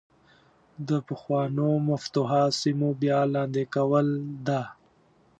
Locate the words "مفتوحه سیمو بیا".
1.89-3.19